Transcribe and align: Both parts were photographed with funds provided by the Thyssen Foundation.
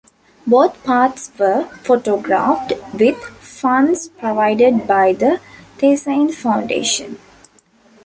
Both 0.47 0.83
parts 0.83 1.31
were 1.37 1.65
photographed 1.83 2.73
with 2.91 3.23
funds 3.39 4.07
provided 4.09 4.87
by 4.87 5.13
the 5.13 5.39
Thyssen 5.77 6.33
Foundation. 6.33 7.19